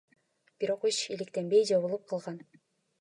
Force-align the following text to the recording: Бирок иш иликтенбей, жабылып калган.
Бирок 0.63 0.87
иш 0.91 1.01
иликтенбей, 1.15 1.67
жабылып 1.73 2.09
калган. 2.15 2.45